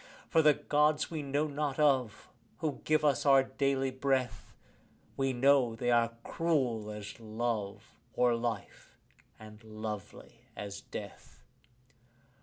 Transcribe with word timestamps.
For 0.31 0.41
the 0.41 0.55
Gods 0.55 1.11
we 1.11 1.21
know 1.21 1.45
not 1.45 1.77
of, 1.77 2.27
who 2.57 2.81
give 2.85 3.05
us 3.05 3.23
our 3.23 3.43
daily 3.43 3.91
breath, 3.91 4.55
We 5.15 5.31
know 5.31 5.75
they 5.75 5.91
are 5.91 6.17
cruel 6.23 6.89
as 6.89 7.19
love 7.19 7.83
or 8.15 8.33
life, 8.35 8.97
and 9.39 9.63
lovely 9.63 10.45
as 10.55 10.81
death. 10.81 11.43